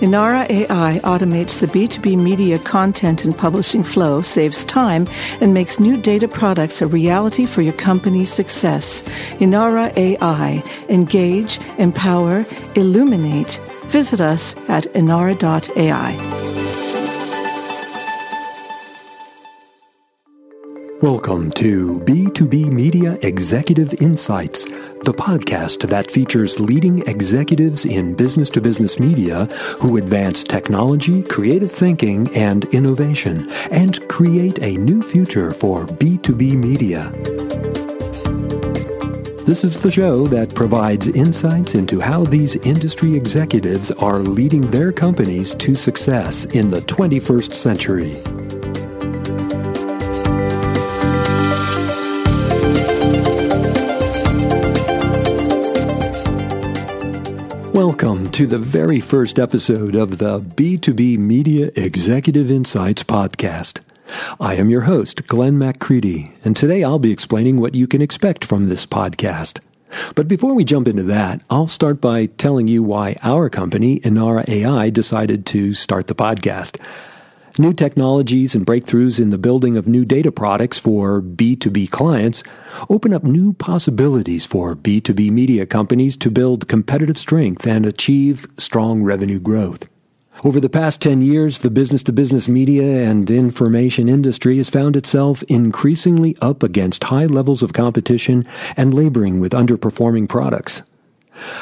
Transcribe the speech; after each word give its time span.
Inara 0.00 0.48
AI 0.48 1.00
automates 1.02 1.58
the 1.58 1.66
B2B 1.66 2.16
media 2.16 2.56
content 2.60 3.24
and 3.24 3.36
publishing 3.36 3.82
flow, 3.82 4.22
saves 4.22 4.64
time, 4.64 5.08
and 5.40 5.52
makes 5.52 5.80
new 5.80 5.96
data 5.96 6.28
products 6.28 6.80
a 6.80 6.86
reality 6.86 7.46
for 7.46 7.62
your 7.62 7.72
company's 7.72 8.32
success. 8.32 9.02
Inara 9.40 9.92
AI. 9.96 10.62
Engage, 10.88 11.58
empower, 11.78 12.46
illuminate. 12.76 13.60
Visit 13.86 14.20
us 14.20 14.54
at 14.68 14.84
inara.ai. 14.94 16.37
Welcome 21.00 21.52
to 21.52 22.00
B2B 22.00 22.72
Media 22.72 23.16
Executive 23.22 24.02
Insights, 24.02 24.64
the 24.64 25.14
podcast 25.14 25.88
that 25.88 26.10
features 26.10 26.58
leading 26.58 27.06
executives 27.06 27.84
in 27.84 28.14
business 28.16 28.48
to 28.50 28.60
business 28.60 28.98
media 28.98 29.44
who 29.80 29.98
advance 29.98 30.42
technology, 30.42 31.22
creative 31.22 31.70
thinking, 31.70 32.26
and 32.34 32.64
innovation 32.74 33.48
and 33.70 34.08
create 34.08 34.58
a 34.60 34.76
new 34.78 35.00
future 35.00 35.52
for 35.52 35.86
B2B 35.86 36.56
media. 36.56 37.12
This 39.44 39.62
is 39.62 39.78
the 39.78 39.92
show 39.92 40.26
that 40.26 40.52
provides 40.52 41.06
insights 41.06 41.76
into 41.76 42.00
how 42.00 42.24
these 42.24 42.56
industry 42.56 43.14
executives 43.14 43.92
are 43.92 44.18
leading 44.18 44.62
their 44.62 44.90
companies 44.90 45.54
to 45.54 45.76
success 45.76 46.44
in 46.46 46.70
the 46.70 46.80
21st 46.80 47.54
century. 47.54 48.37
Welcome 57.78 58.32
to 58.32 58.48
the 58.48 58.58
very 58.58 58.98
first 58.98 59.38
episode 59.38 59.94
of 59.94 60.18
the 60.18 60.40
B2B 60.40 61.16
Media 61.16 61.70
Executive 61.76 62.50
Insights 62.50 63.04
podcast. 63.04 63.78
I 64.40 64.56
am 64.56 64.68
your 64.68 64.80
host, 64.80 65.28
Glenn 65.28 65.60
MacCready, 65.60 66.32
and 66.44 66.56
today 66.56 66.82
I'll 66.82 66.98
be 66.98 67.12
explaining 67.12 67.60
what 67.60 67.76
you 67.76 67.86
can 67.86 68.02
expect 68.02 68.44
from 68.44 68.64
this 68.64 68.84
podcast. 68.84 69.60
But 70.16 70.26
before 70.26 70.54
we 70.54 70.64
jump 70.64 70.88
into 70.88 71.04
that, 71.04 71.44
I'll 71.50 71.68
start 71.68 72.00
by 72.00 72.26
telling 72.26 72.66
you 72.66 72.82
why 72.82 73.14
our 73.22 73.48
company, 73.48 74.00
Inara 74.00 74.48
AI, 74.48 74.90
decided 74.90 75.46
to 75.46 75.72
start 75.72 76.08
the 76.08 76.16
podcast. 76.16 76.82
New 77.60 77.72
technologies 77.72 78.54
and 78.54 78.64
breakthroughs 78.64 79.18
in 79.18 79.30
the 79.30 79.38
building 79.38 79.76
of 79.76 79.88
new 79.88 80.04
data 80.04 80.30
products 80.30 80.78
for 80.78 81.20
B2B 81.20 81.90
clients 81.90 82.44
open 82.88 83.12
up 83.12 83.24
new 83.24 83.52
possibilities 83.52 84.46
for 84.46 84.76
B2B 84.76 85.32
media 85.32 85.66
companies 85.66 86.16
to 86.18 86.30
build 86.30 86.68
competitive 86.68 87.18
strength 87.18 87.66
and 87.66 87.84
achieve 87.84 88.46
strong 88.58 89.02
revenue 89.02 89.40
growth. 89.40 89.88
Over 90.44 90.60
the 90.60 90.70
past 90.70 91.02
10 91.02 91.20
years, 91.20 91.58
the 91.58 91.70
business 91.70 92.04
to 92.04 92.12
business 92.12 92.46
media 92.46 93.10
and 93.10 93.28
information 93.28 94.08
industry 94.08 94.58
has 94.58 94.70
found 94.70 94.94
itself 94.94 95.42
increasingly 95.48 96.36
up 96.40 96.62
against 96.62 97.04
high 97.04 97.26
levels 97.26 97.64
of 97.64 97.72
competition 97.72 98.46
and 98.76 98.94
laboring 98.94 99.40
with 99.40 99.50
underperforming 99.50 100.28
products. 100.28 100.82